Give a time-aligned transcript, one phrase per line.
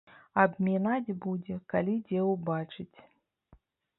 [0.43, 2.97] Абмінаць будзе, калі дзе ўбачыць.